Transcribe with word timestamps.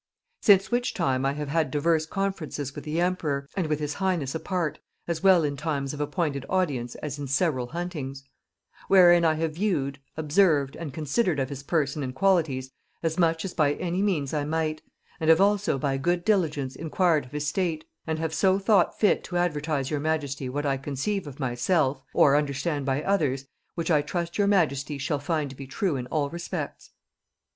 Since 0.41 0.71
which 0.71 0.95
time 0.95 1.27
I 1.27 1.33
have 1.33 1.49
had 1.49 1.69
diverse 1.69 2.07
conferences 2.07 2.73
with 2.73 2.85
the 2.85 2.99
emperor, 2.99 3.47
and 3.55 3.67
with 3.67 3.79
his 3.79 3.93
highness 3.93 4.33
apart, 4.33 4.79
as 5.07 5.21
well 5.21 5.43
in 5.43 5.55
times 5.55 5.93
of 5.93 6.01
appointed 6.01 6.43
audience 6.49 6.95
as 6.95 7.19
in 7.19 7.27
several 7.27 7.67
huntings; 7.67 8.23
wherein 8.87 9.23
I 9.23 9.35
have 9.35 9.53
viewed, 9.53 9.99
observed, 10.17 10.75
and 10.75 10.91
considered 10.91 11.39
of 11.39 11.49
his 11.49 11.61
person 11.61 12.01
and 12.01 12.15
qualities 12.15 12.71
as 13.03 13.19
much 13.19 13.45
as 13.45 13.53
by 13.53 13.73
any 13.73 14.01
means 14.01 14.33
I 14.33 14.43
might; 14.43 14.81
and 15.19 15.29
have 15.29 15.39
also 15.39 15.77
by 15.77 15.97
good 15.97 16.25
diligence 16.25 16.75
enquired 16.75 17.25
of 17.25 17.31
his 17.31 17.45
state; 17.45 17.85
and 18.07 18.17
so 18.33 18.53
have 18.53 18.65
thought 18.65 18.97
fit 18.99 19.23
to 19.25 19.37
advertise 19.37 19.91
your 19.91 19.99
majesty 19.99 20.49
what 20.49 20.65
I 20.65 20.77
conceive 20.77 21.27
of 21.27 21.39
myself, 21.39 22.03
or 22.15 22.35
understand 22.35 22.87
by 22.87 23.03
others, 23.03 23.45
which 23.75 23.91
I 23.91 24.01
trust 24.01 24.39
your 24.39 24.47
majesty 24.47 24.97
shall 24.97 25.19
find 25.19 25.47
to 25.51 25.55
be 25.55 25.67
true 25.67 25.95
in 25.95 26.07
all 26.07 26.31
respects. 26.31 26.89